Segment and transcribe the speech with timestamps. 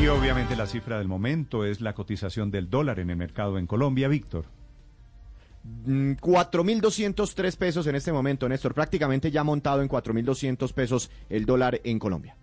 [0.00, 3.66] Y obviamente la cifra del momento es la cotización del dólar en el mercado en
[3.66, 4.46] Colombia, Víctor.
[5.86, 8.74] Mm, 4.203 pesos en este momento, Néstor.
[8.74, 12.36] Prácticamente ya montado en 4.200 pesos el dólar en Colombia.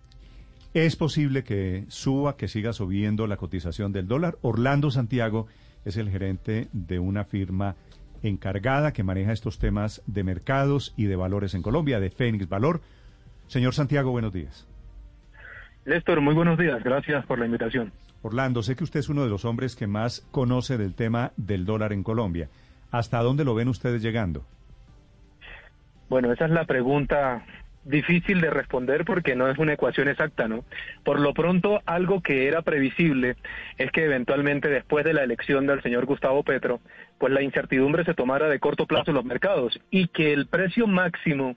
[0.74, 4.38] ¿Es posible que suba, que siga subiendo la cotización del dólar?
[4.40, 5.46] Orlando Santiago
[5.84, 7.76] es el gerente de una firma
[8.22, 12.80] encargada que maneja estos temas de mercados y de valores en Colombia, de Fénix Valor.
[13.48, 14.66] Señor Santiago, buenos días.
[15.84, 16.82] Néstor, muy buenos días.
[16.82, 17.92] Gracias por la invitación.
[18.22, 21.64] Orlando, sé que usted es uno de los hombres que más conoce del tema del
[21.64, 22.48] dólar en Colombia.
[22.92, 24.44] ¿Hasta dónde lo ven ustedes llegando?
[26.08, 27.44] Bueno, esa es la pregunta
[27.84, 30.64] difícil de responder porque no es una ecuación exacta, ¿no?
[31.02, 33.36] Por lo pronto, algo que era previsible
[33.76, 36.80] es que eventualmente después de la elección del señor Gustavo Petro,
[37.18, 40.86] pues la incertidumbre se tomara de corto plazo en los mercados y que el precio
[40.86, 41.56] máximo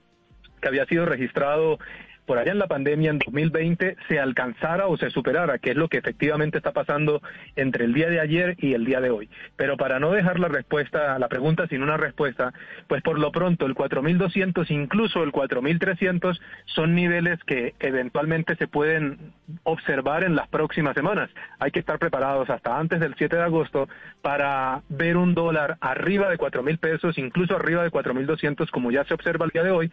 [0.60, 1.78] que había sido registrado
[2.26, 5.88] por allá en la pandemia en 2020 se alcanzara o se superara, que es lo
[5.88, 7.22] que efectivamente está pasando
[7.54, 9.30] entre el día de ayer y el día de hoy.
[9.56, 12.52] Pero para no dejar la respuesta la pregunta sin una respuesta,
[12.88, 19.32] pues por lo pronto el 4200 incluso el 4300 son niveles que eventualmente se pueden
[19.62, 21.30] observar en las próximas semanas.
[21.58, 23.88] Hay que estar preparados hasta antes del 7 de agosto
[24.22, 29.14] para ver un dólar arriba de 4000 pesos, incluso arriba de 4200 como ya se
[29.14, 29.92] observa el día de hoy.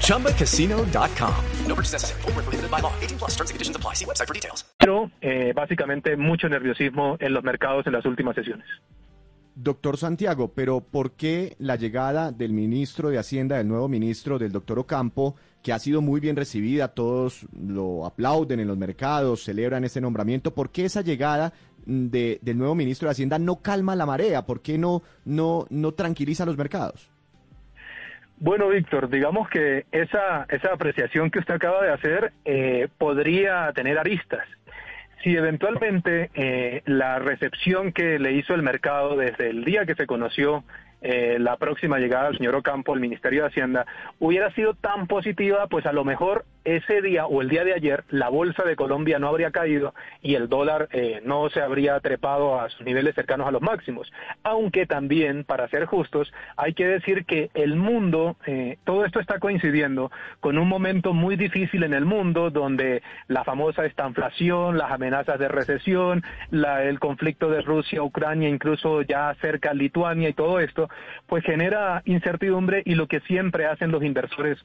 [0.00, 1.34] ChumbaCasino.com.
[1.66, 2.22] No purchase necessary.
[2.22, 2.92] Full prohibited by law.
[3.00, 3.94] 18 plus terms and conditions apply.
[3.94, 4.64] See website for details.
[4.78, 8.66] Pero eh, básicamente mucho nerviosismo en los mercados en las últimas sesiones.
[9.58, 14.52] Doctor Santiago, pero ¿por qué la llegada del ministro de Hacienda, del nuevo ministro, del
[14.52, 19.82] doctor Ocampo, que ha sido muy bien recibida, todos lo aplauden en los mercados, celebran
[19.84, 21.54] ese nombramiento, ¿por qué esa llegada
[21.86, 24.44] de, del nuevo ministro de Hacienda no calma la marea?
[24.44, 27.08] ¿Por qué no, no, no tranquiliza los mercados?
[28.38, 33.98] Bueno, Víctor, digamos que esa, esa apreciación que usted acaba de hacer eh, podría tener
[33.98, 34.46] aristas.
[35.22, 40.06] Si eventualmente eh, la recepción que le hizo el mercado desde el día que se
[40.06, 40.64] conoció
[41.02, 43.86] eh, la próxima llegada del señor Ocampo al Ministerio de Hacienda
[44.18, 48.04] hubiera sido tan positiva, pues a lo mejor ese día o el día de ayer
[48.10, 52.60] la bolsa de Colombia no habría caído y el dólar eh, no se habría trepado
[52.60, 54.12] a sus niveles cercanos a los máximos.
[54.42, 59.38] Aunque también, para ser justos, hay que decir que el mundo, eh, todo esto está
[59.38, 65.38] coincidiendo con un momento muy difícil en el mundo donde la famosa estanflación, las amenazas
[65.38, 70.85] de recesión, la, el conflicto de Rusia, Ucrania, incluso ya cerca Lituania y todo esto,
[71.26, 74.64] pues genera incertidumbre y lo que siempre hacen los inversores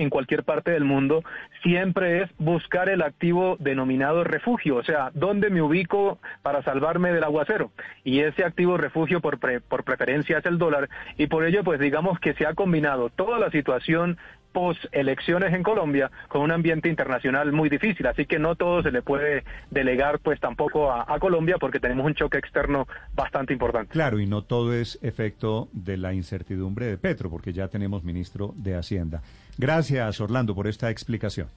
[0.00, 1.22] en cualquier parte del mundo,
[1.62, 7.22] siempre es buscar el activo denominado refugio, o sea, ¿dónde me ubico para salvarme del
[7.22, 7.70] aguacero?
[8.02, 10.88] Y ese activo refugio por, por preferencia es el dólar,
[11.18, 14.16] y por ello, pues digamos que se ha combinado toda la situación
[14.52, 18.90] post elecciones en Colombia con un ambiente internacional muy difícil, así que no todo se
[18.90, 23.92] le puede delegar pues tampoco a, a, Colombia porque tenemos un choque externo bastante importante.
[23.92, 28.54] Claro, y no todo es efecto de la incertidumbre de Petro, porque ya tenemos ministro
[28.56, 29.22] de Hacienda.
[29.58, 31.48] Gracias, Orlando, por esta explicación.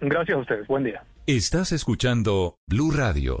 [0.00, 0.66] Gracias a ustedes.
[0.66, 1.02] Buen día.
[1.26, 3.40] Estás escuchando Blue Radio.